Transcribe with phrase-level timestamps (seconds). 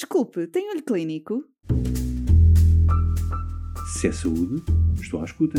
[0.00, 1.44] Desculpe, tem olho clínico?
[3.92, 4.64] Se é saúde,
[4.98, 5.58] estou à escuta.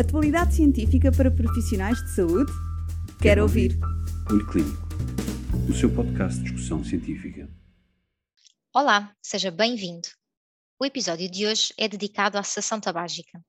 [0.00, 2.50] Atualidade científica para profissionais de saúde?
[2.50, 3.78] Quero, Quero ouvir.
[4.30, 4.88] Olho Clínico,
[5.68, 7.50] o seu podcast de discussão científica.
[8.74, 10.08] Olá, seja bem-vindo.
[10.80, 13.44] O episódio de hoje é dedicado à cessação tabágica.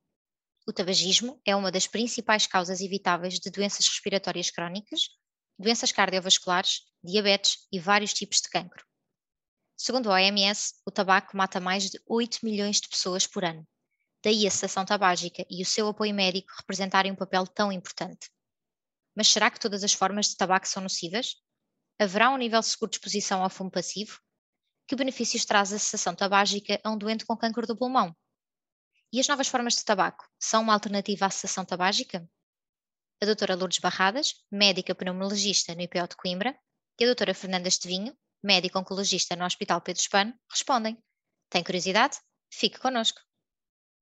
[0.68, 5.07] O tabagismo é uma das principais causas evitáveis de doenças respiratórias crónicas,
[5.57, 8.86] doenças cardiovasculares, diabetes e vários tipos de cancro.
[9.80, 13.64] Segundo a OMS, o tabaco mata mais de 8 milhões de pessoas por ano.
[14.24, 18.32] Daí a cessação tabágica e o seu apoio médico representarem um papel tão importante.
[19.15, 21.36] Mas será que todas as formas de tabaco são nocivas?
[22.00, 24.20] Haverá um nível seguro de exposição ao fumo passivo?
[24.87, 28.15] Que benefícios traz a cessação tabágica a um doente com câncer do pulmão?
[29.14, 32.28] E as novas formas de tabaco são uma alternativa à cessação tabágica?
[33.22, 36.59] A doutora Lourdes Barradas, médica pneumologista no IPO de Coimbra,
[37.00, 40.97] e a doutora Fernanda Estevinho, médica oncologista no Hospital Pedro Espano, respondem.
[41.50, 42.17] Tem curiosidade?
[42.50, 43.19] Fique connosco.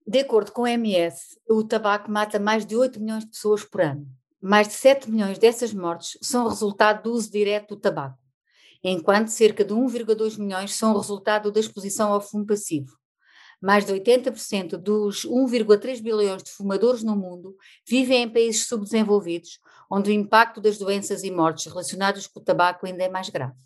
[0.07, 3.81] De acordo com o MS, o tabaco mata mais de 8 milhões de pessoas por
[3.81, 4.07] ano.
[4.39, 8.19] Mais de 7 milhões dessas mortes são resultado do uso direto do tabaco,
[8.83, 12.95] enquanto cerca de 1,2 milhões são resultado da exposição ao fumo passivo.
[13.59, 17.55] Mais de 80% dos 1,3 bilhões de fumadores no mundo
[17.87, 22.85] vivem em países subdesenvolvidos, onde o impacto das doenças e mortes relacionadas com o tabaco
[22.85, 23.57] ainda é mais grave.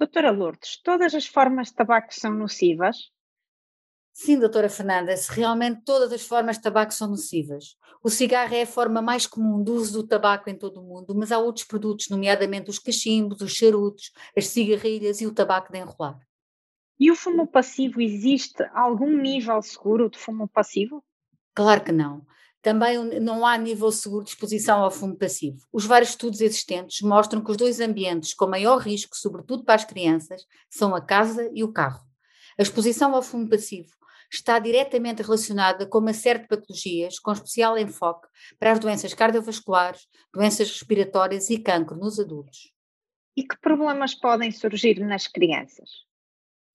[0.00, 2.96] Doutora Lourdes, todas as formas de tabaco são nocivas?
[4.14, 7.76] Sim, doutora Fernanda, se realmente todas as formas de tabaco são nocivas.
[8.02, 11.14] O cigarro é a forma mais comum do uso do tabaco em todo o mundo,
[11.14, 15.80] mas há outros produtos, nomeadamente os cachimbos, os charutos, as cigarrilhas e o tabaco de
[15.80, 16.18] enrolar.
[16.98, 21.04] E o fumo passivo, existe algum nível seguro de fumo passivo?
[21.54, 22.24] Claro que não.
[22.62, 25.58] Também não há nível seguro de exposição ao fumo passivo.
[25.72, 29.84] Os vários estudos existentes mostram que os dois ambientes com maior risco, sobretudo para as
[29.84, 32.04] crianças, são a casa e o carro.
[32.58, 33.88] A exposição ao fumo passivo
[34.30, 40.06] está diretamente relacionada com uma série de patologias, com especial enfoque para as doenças cardiovasculares,
[40.32, 42.72] doenças respiratórias e cancro nos adultos.
[43.34, 45.88] E que problemas podem surgir nas crianças?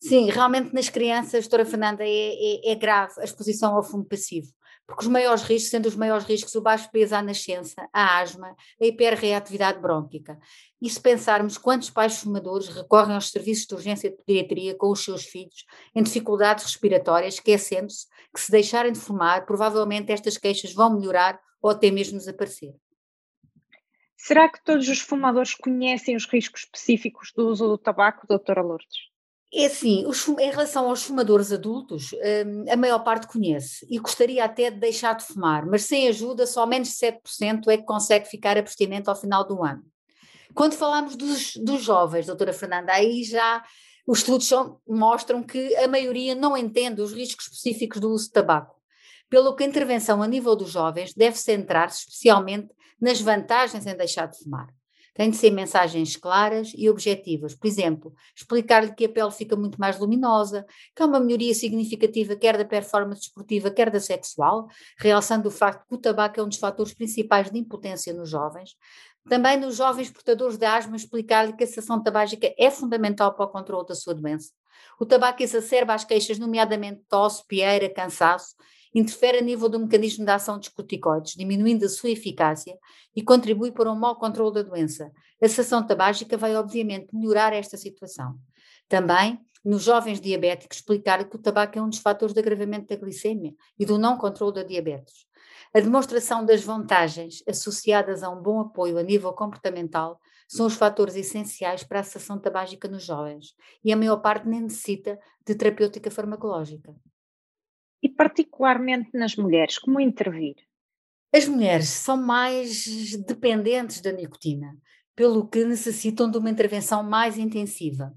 [0.01, 4.47] Sim, realmente nas crianças, doutora Fernanda, é, é, é grave a exposição ao fumo passivo
[4.87, 8.55] porque os maiores riscos, sendo os maiores riscos o baixo peso à nascença, a asma,
[8.79, 10.37] a hiperreatividade brônquica.
[10.81, 15.03] E se pensarmos quantos pais fumadores recorrem aos serviços de urgência de pediatria com os
[15.03, 15.65] seus filhos
[15.95, 21.71] em dificuldades respiratórias, esquecendo-se que se deixarem de fumar, provavelmente estas queixas vão melhorar ou
[21.71, 22.75] até mesmo desaparecer.
[24.15, 29.14] Será que todos os fumadores conhecem os riscos específicos do uso do tabaco, doutora Lourdes?
[29.57, 32.11] É assim, os, em relação aos fumadores adultos,
[32.45, 36.45] um, a maior parte conhece e gostaria até de deixar de fumar, mas sem ajuda,
[36.45, 39.81] só menos de 7% é que consegue ficar abstinente ao final do ano.
[40.53, 43.63] Quando falamos dos, dos jovens, doutora Fernanda, aí já
[44.05, 48.33] os estudos são, mostram que a maioria não entende os riscos específicos do uso de
[48.33, 48.75] tabaco,
[49.29, 54.25] pelo que a intervenção a nível dos jovens deve centrar-se especialmente nas vantagens em deixar
[54.25, 54.67] de fumar.
[55.15, 57.55] Tem de ser mensagens claras e objetivas.
[57.55, 62.35] Por exemplo, explicar-lhe que a pele fica muito mais luminosa, que há uma melhoria significativa
[62.35, 64.67] quer da performance desportiva, quer da sexual,
[64.99, 68.75] realçando o facto que o tabaco é um dos fatores principais de impotência nos jovens.
[69.27, 73.49] Também nos jovens portadores de asma, explicar-lhe que a cessação tabágica é fundamental para o
[73.49, 74.51] controle da sua doença.
[74.99, 78.53] O tabaco exacerba as queixas, nomeadamente tosse, pieira, cansaço,
[78.95, 82.77] interfere a nível do mecanismo de ação dos corticoides, diminuindo a sua eficácia
[83.13, 85.11] e contribui para um mau controle da doença.
[85.43, 88.39] A cessação tabágica vai, obviamente, melhorar esta situação.
[88.87, 92.95] Também, nos jovens diabéticos, explicar que o tabaco é um dos fatores de agravamento da
[92.95, 95.25] glicemia e do não controle da diabetes.
[95.73, 101.15] A demonstração das vantagens associadas a um bom apoio a nível comportamental são os fatores
[101.15, 106.09] essenciais para a cessação tabágica nos jovens e a maior parte nem necessita de terapêutica
[106.09, 106.95] farmacológica
[108.05, 110.53] e particularmente nas mulheres, como intervir?
[111.33, 112.85] As mulheres são mais
[113.25, 114.77] dependentes da nicotina,
[115.15, 118.15] pelo que necessitam de uma intervenção mais intensiva.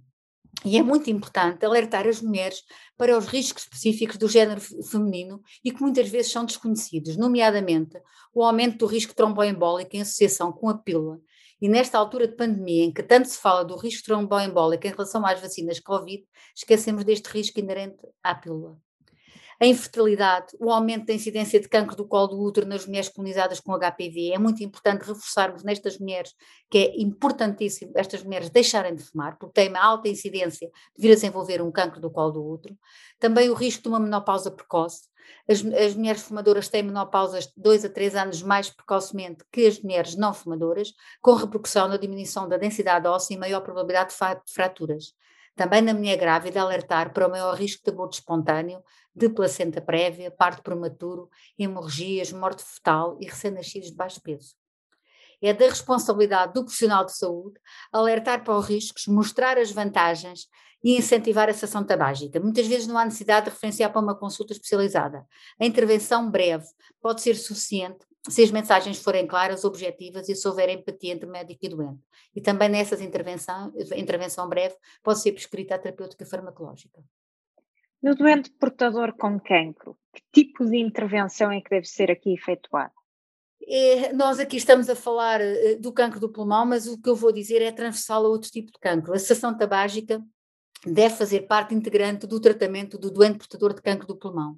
[0.62, 2.62] E é muito importante alertar as mulheres
[2.98, 7.98] para os riscos específicos do género feminino e que muitas vezes são desconhecidos, nomeadamente
[8.34, 11.18] o aumento do risco tromboembólico em associação com a pílula.
[11.62, 15.24] E nesta altura de pandemia, em que tanto se fala do risco tromboembólico em relação
[15.24, 16.22] às vacinas Covid,
[16.54, 18.78] esquecemos deste risco inerente à pílula
[19.60, 23.58] a infertilidade, o aumento da incidência de cancro do colo do útero nas mulheres colonizadas
[23.58, 24.32] com HPV.
[24.32, 26.32] É muito importante reforçarmos nestas mulheres
[26.70, 31.10] que é importantíssimo estas mulheres deixarem de fumar, porque têm uma alta incidência de vir
[31.10, 32.78] a desenvolver um cancro do colo do útero.
[33.18, 35.08] Também o risco de uma menopausa precoce.
[35.48, 39.80] As, as, mulheres fumadoras têm menopausas de 2 a 3 anos mais precocemente que as
[39.80, 45.12] mulheres não fumadoras, com repercussão na diminuição da densidade óssea e maior probabilidade de fraturas.
[45.58, 48.80] Também na mulher grávida, alertar para o maior risco de aborto espontâneo,
[49.12, 51.28] de placenta prévia, parto prematuro,
[51.58, 54.54] hemorragias, morte fetal e recém-nascidos de baixo peso.
[55.42, 57.58] É da responsabilidade do profissional de saúde
[57.92, 60.46] alertar para os riscos, mostrar as vantagens
[60.82, 62.38] e incentivar a sessão tabágica.
[62.38, 65.26] Muitas vezes não há necessidade de referenciar para uma consulta especializada.
[65.60, 66.66] A intervenção breve
[67.02, 71.64] pode ser suficiente se as mensagens forem claras, objetivas e se houver empatia entre médico
[71.64, 72.02] e doente.
[72.34, 77.02] E também nessas intervenção, intervenção breve pode ser prescrita a terapêutica farmacológica.
[78.02, 82.92] No doente portador com cancro, que tipo de intervenção é que deve ser aqui efetuada?
[83.66, 87.16] É, nós aqui estamos a falar eh, do cancro do pulmão, mas o que eu
[87.16, 89.12] vou dizer é transversal a outro tipo de cancro.
[89.12, 90.22] A sessão tabágica
[90.86, 94.56] deve fazer parte integrante do tratamento do doente portador de cancro do pulmão.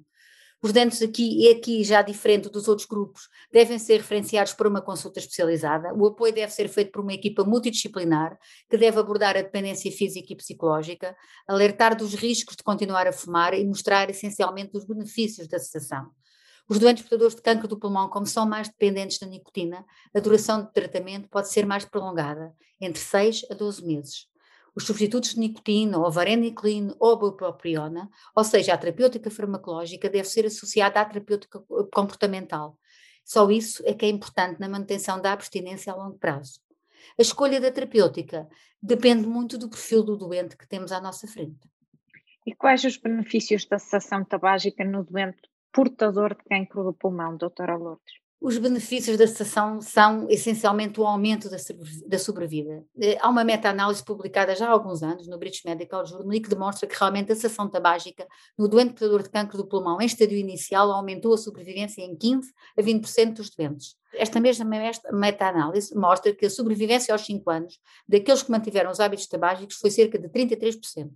[0.63, 4.79] Os dentes aqui, e aqui já diferente dos outros grupos, devem ser referenciados para uma
[4.79, 5.91] consulta especializada.
[5.95, 8.37] O apoio deve ser feito por uma equipa multidisciplinar
[8.69, 11.15] que deve abordar a dependência física e psicológica,
[11.47, 16.11] alertar dos riscos de continuar a fumar e mostrar essencialmente os benefícios da cessação.
[16.69, 19.83] Os doentes portadores de cancro do pulmão, como são mais dependentes da nicotina,
[20.15, 24.30] a duração de tratamento pode ser mais prolongada, entre 6 a 12 meses
[24.75, 30.45] os substitutos de nicotina, ou varenicline ou bupropiona, ou seja, a terapêutica farmacológica deve ser
[30.45, 31.59] associada à terapêutica
[31.93, 32.77] comportamental.
[33.23, 36.59] Só isso é que é importante na manutenção da abstinência a longo prazo.
[37.17, 38.47] A escolha da terapêutica
[38.81, 41.69] depende muito do perfil do doente que temos à nossa frente.
[42.45, 45.41] E quais os benefícios da cessação tabágica no doente
[45.71, 48.15] portador de cancro do pulmão, doutora Lourdes?
[48.43, 51.47] Os benefícios da cessação são essencialmente o aumento
[52.07, 52.83] da sobrevida.
[52.99, 56.89] Eh, há uma meta-análise publicada já há alguns anos no British Medical Journal que demonstra
[56.89, 58.27] que realmente a cessação tabágica
[58.57, 62.51] no doente portador de cancro do pulmão em estadio inicial aumentou a sobrevivência em 15
[62.75, 63.95] a 20% dos doentes.
[64.11, 64.65] Esta mesma
[65.13, 67.79] meta-análise mostra que a sobrevivência aos 5 anos
[68.09, 71.11] daqueles que mantiveram os hábitos tabágicos foi cerca de 33%.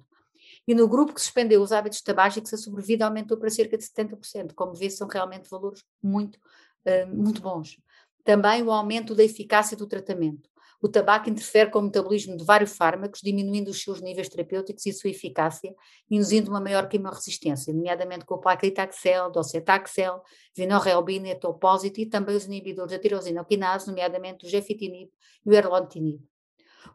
[0.67, 4.53] E no grupo que suspendeu os hábitos tabágicos, a sobrevida aumentou para cerca de 70%.
[4.55, 6.39] Como vê, são realmente valores muito
[6.85, 7.77] eh, muito bons.
[8.23, 10.49] Também o aumento da eficácia do tratamento.
[10.81, 14.93] O tabaco interfere com o metabolismo de vários fármacos, diminuindo os seus níveis terapêuticos e
[14.93, 15.73] sua eficácia,
[16.09, 20.21] induzindo uma maior quimioresistência, nomeadamente com o paclitaxel, docetaxel,
[20.55, 23.45] vinorelbina, etopósito e também os inibidores da tirosina
[23.87, 25.09] nomeadamente o gefitinib
[25.45, 26.21] e o erlotinib.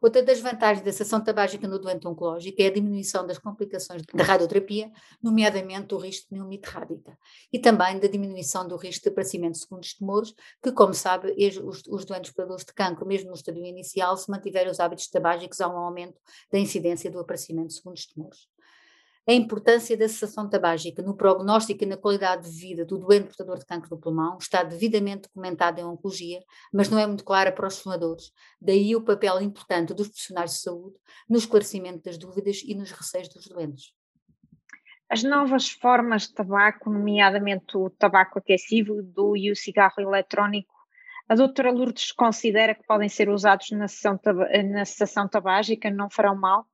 [0.01, 4.25] Outra das vantagens da sessão tabágica no doente oncológico é a diminuição das complicações da
[4.25, 4.91] radioterapia,
[5.23, 7.19] nomeadamente o risco de pneumite rádica,
[7.53, 11.83] e também da diminuição do risco de aparecimento de segundos tumores, que, como sabe, os,
[11.89, 15.69] os doentes portadores de cancro, mesmo no estadio inicial, se mantiverem os hábitos tabágicos, há
[15.69, 16.21] um aumento
[16.53, 18.49] da incidência do aparecimento de segundos tumores
[19.29, 23.59] a importância da cessação tabágica no prognóstico e na qualidade de vida do doente portador
[23.59, 26.41] de cancro do pulmão está devidamente documentada em oncologia,
[26.73, 28.33] mas não é muito clara para os fumadores.
[28.61, 30.97] Daí o papel importante dos profissionais de saúde
[31.29, 33.93] no esclarecimento das dúvidas e nos receios dos doentes.
[35.09, 40.73] As novas formas de tabaco, nomeadamente o tabaco aquecido do, e o cigarro eletrónico,
[41.29, 44.19] a doutora Lourdes considera que podem ser usados na sessão,
[44.73, 46.67] na sessão tabágica, não farão mal?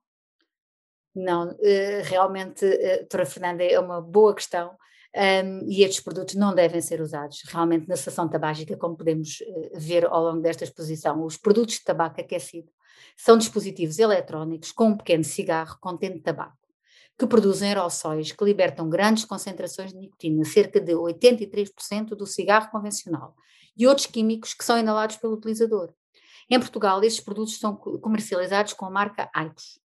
[1.17, 4.77] Não, eh, realmente, eh, doutora Fernanda, é uma boa questão.
[5.17, 9.71] Um, e estes produtos não devem ser usados realmente na sessão tabágica, como podemos uh,
[9.75, 11.25] ver ao longo desta exposição.
[11.25, 12.71] Os produtos de tabaco aquecido
[13.17, 16.59] são dispositivos eletrónicos com um pequeno cigarro contendo tabaco,
[17.19, 23.35] que produzem aerossóis que libertam grandes concentrações de nicotina, cerca de 83% do cigarro convencional,
[23.75, 25.95] e outros químicos que são inalados pelo utilizador.
[26.51, 29.86] Em Portugal, estes produtos são comercializados com a marca Aicos.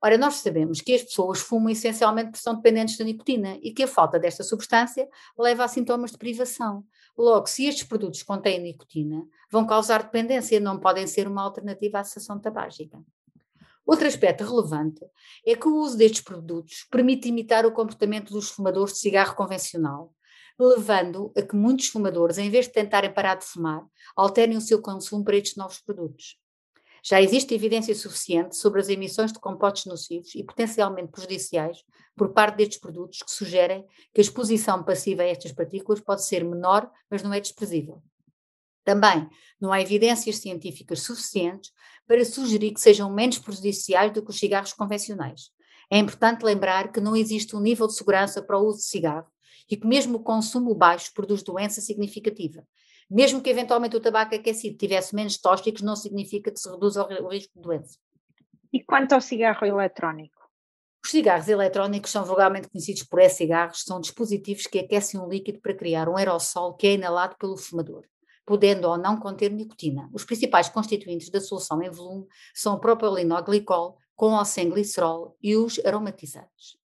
[0.00, 3.82] Ora, nós sabemos que as pessoas fumam essencialmente porque são dependentes da nicotina e que
[3.82, 6.84] a falta desta substância leva a sintomas de privação.
[7.16, 12.04] Logo, se estes produtos contêm nicotina, vão causar dependência não podem ser uma alternativa à
[12.04, 13.02] cessação tabágica.
[13.84, 15.00] Outro aspecto relevante
[15.44, 20.14] é que o uso destes produtos permite imitar o comportamento dos fumadores de cigarro convencional,
[20.60, 24.80] levando a que muitos fumadores, em vez de tentarem parar de fumar, alterem o seu
[24.80, 26.36] consumo para estes novos produtos.
[27.08, 31.78] Já existe evidência suficiente sobre as emissões de compostos nocivos e potencialmente prejudiciais
[32.14, 36.44] por parte destes produtos que sugerem que a exposição passiva a estas partículas pode ser
[36.44, 38.02] menor, mas não é desprezível.
[38.84, 39.26] Também
[39.58, 41.72] não há evidências científicas suficientes
[42.06, 45.50] para sugerir que sejam menos prejudiciais do que os cigarros convencionais.
[45.90, 49.28] É importante lembrar que não existe um nível de segurança para o uso de cigarro
[49.70, 52.66] e que mesmo o consumo baixo produz doença significativa,
[53.10, 57.28] mesmo que eventualmente o tabaco aquecido tivesse menos tóxicos, não significa que se reduza o
[57.28, 57.98] risco de doença.
[58.72, 60.38] E quanto ao cigarro eletrónico?
[61.02, 65.74] Os cigarros eletrónicos são vulgarmente conhecidos por e-cigarros, são dispositivos que aquecem um líquido para
[65.74, 68.04] criar um aerossol que é inalado pelo fumador,
[68.44, 70.10] podendo ou não conter nicotina.
[70.12, 75.56] Os principais constituintes da solução em volume são o propilenoglicol, com ou sem glicerol e
[75.56, 76.76] os aromatizantes.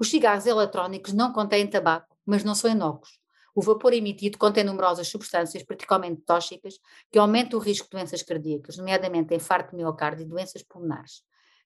[0.00, 3.18] Os cigarros eletrónicos não contêm tabaco, mas não são inócuos.
[3.56, 6.78] O vapor emitido contém numerosas substâncias, particularmente tóxicas,
[7.10, 11.22] que aumentam o risco de doenças cardíacas, nomeadamente infarto de miocárdio e doenças pulmonares.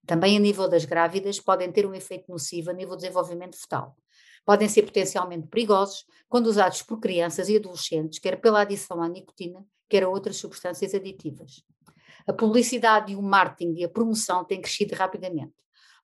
[0.07, 3.97] Também a nível das grávidas podem ter um efeito nocivo a nível do desenvolvimento fetal.
[4.47, 9.67] Podem ser potencialmente perigosos quando usados por crianças e adolescentes, quer pela adição à nicotina,
[9.89, 11.65] quer a outras substâncias aditivas.
[12.25, 15.55] A publicidade e o marketing e a promoção têm crescido rapidamente.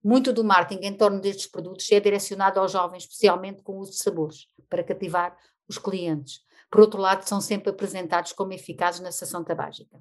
[0.02, 3.92] Muito do marketing em torno destes produtos é direcionado aos jovens, especialmente com o uso
[3.92, 5.36] de sabores, para cativar
[5.68, 6.40] os clientes.
[6.70, 10.00] Por outro lado, são sempre apresentados como eficazes na cessação tabágica.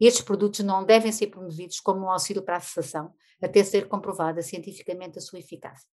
[0.00, 4.42] Estes produtos não devem ser promovidos como um auxílio para a cessação, até ser comprovada
[4.42, 5.88] cientificamente a sua eficácia.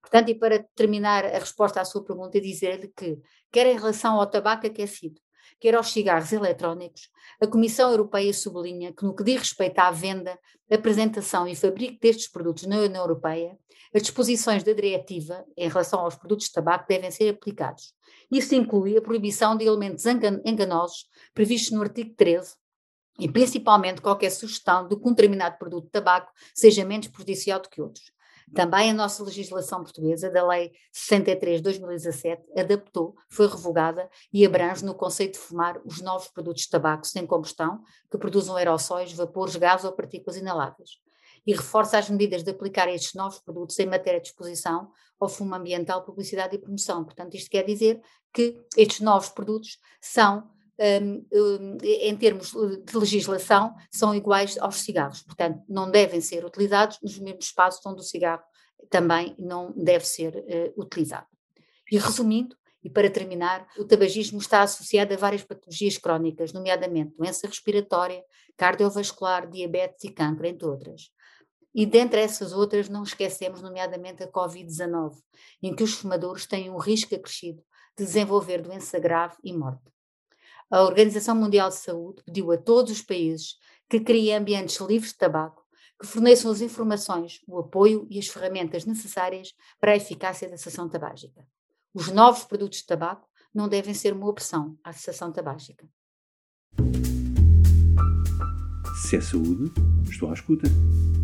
[0.00, 3.20] Portanto, e para terminar a resposta à sua pergunta, dizer-lhe que,
[3.50, 5.20] quer em relação ao tabaco aquecido,
[5.60, 7.08] quer aos cigarros eletrónicos,
[7.40, 10.38] a Comissão Europeia sublinha que, no que diz respeito à venda,
[10.70, 13.56] apresentação e fabrico destes produtos na União Europeia,
[13.94, 17.94] as disposições da diretiva em relação aos produtos de tabaco devem ser aplicados.
[18.30, 20.04] Isso inclui a proibição de elementos
[20.44, 22.54] enganosos previstos no artigo 13
[23.18, 27.68] e principalmente qualquer sugestão de que um determinado produto de tabaco seja menos prejudicial do
[27.68, 28.12] que outros.
[28.54, 34.84] Também a nossa legislação portuguesa, da Lei 63 de 2017, adaptou, foi revogada e abrange
[34.84, 39.56] no conceito de fumar os novos produtos de tabaco sem combustão que produzam aerossóis, vapores,
[39.56, 40.90] gases ou partículas inaláveis.
[41.46, 45.54] E reforça as medidas de aplicar estes novos produtos em matéria de exposição ao fumo
[45.54, 47.04] ambiental, publicidade e promoção.
[47.04, 48.00] Portanto, isto quer dizer
[48.32, 50.48] que estes novos produtos são
[50.80, 55.22] em termos de legislação, são iguais aos cigarros.
[55.22, 58.42] Portanto, não devem ser utilizados nos mesmos espaços onde o cigarro
[58.88, 61.26] também não deve ser uh, utilizado.
[61.90, 67.48] E resumindo, e para terminar, o tabagismo está associado a várias patologias crónicas, nomeadamente doença
[67.48, 68.22] respiratória,
[68.56, 71.10] cardiovascular, diabetes e câncer, entre outras.
[71.74, 75.16] E dentre essas outras, não esquecemos, nomeadamente, a Covid-19,
[75.60, 77.62] em que os fumadores têm um risco acrescido
[77.96, 79.90] de desenvolver doença grave e morte
[80.70, 83.56] a Organização Mundial de Saúde pediu a todos os países
[83.88, 85.64] que criem ambientes livres de tabaco,
[85.98, 90.88] que forneçam as informações, o apoio e as ferramentas necessárias para a eficácia da cessação
[90.88, 91.46] tabágica.
[91.94, 95.88] Os novos produtos de tabaco não devem ser uma opção à cessação tabágica.
[99.06, 99.72] Se é saúde,
[100.08, 100.68] estou à escuta.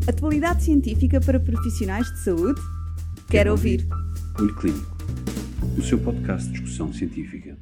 [0.09, 2.61] Atualidade científica para profissionais de saúde?
[3.15, 3.81] Quero, Quero ouvir.
[3.83, 4.41] ouvir.
[4.41, 4.97] Olho Clínico,
[5.79, 7.59] o seu podcast de discussão científica.